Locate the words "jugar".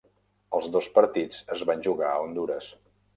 1.89-2.09